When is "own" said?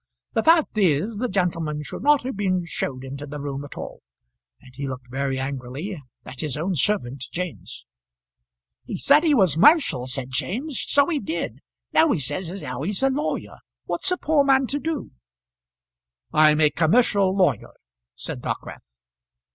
6.57-6.73